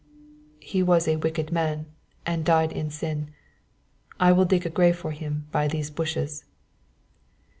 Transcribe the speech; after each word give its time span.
"He 0.61 0.81
was 0.81 1.07
a 1.07 1.17
wicked 1.17 1.51
man, 1.51 1.85
and 2.25 2.43
died 2.43 2.71
in 2.71 2.89
sin. 2.89 3.29
I 4.19 4.31
will 4.31 4.45
dig 4.45 4.65
a 4.65 4.69
grave 4.71 4.97
for 4.97 5.11
him 5.11 5.45
by 5.51 5.67
these 5.67 5.91
bushes." 5.91 6.43